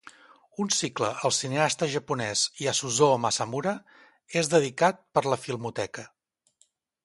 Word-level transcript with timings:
Un 0.63 0.69
cicle 0.75 1.09
al 1.27 1.33
cineasta 1.39 1.89
japonès 1.97 2.43
Yasuzô 2.63 3.11
Masumura 3.27 3.75
és 4.43 4.53
dedicat 4.57 5.07
per 5.19 5.27
la 5.33 5.41
Filmoteca. 5.47 6.11